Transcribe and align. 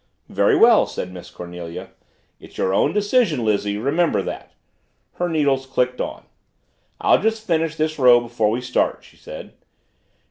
"Very 0.29 0.55
well," 0.57 0.87
said 0.87 1.13
Miss 1.13 1.29
Cornelia, 1.29 1.89
"it's 2.39 2.57
your 2.57 2.73
own 2.73 2.91
decision, 2.91 3.45
Lizzie 3.45 3.77
remember 3.77 4.23
that." 4.23 4.51
Her 5.17 5.29
needles 5.29 5.67
clicked 5.67 6.01
on. 6.01 6.23
"I'll 6.99 7.21
just 7.21 7.45
finish 7.45 7.75
this 7.75 7.99
row 7.99 8.19
before 8.19 8.49
we 8.49 8.61
start," 8.61 9.03
she 9.03 9.15
said. 9.15 9.53